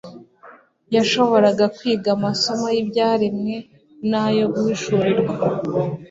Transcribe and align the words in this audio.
yashoboraga 0.95 1.65
kwiga 1.77 2.09
amasomo 2.17 2.65
y'ibyaremwe 2.75 3.55
n'ayo 4.09 4.45
guhishurirwa, 4.53 5.33